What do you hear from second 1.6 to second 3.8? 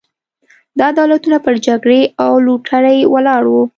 جګړې او لوټرۍ ولاړ وو.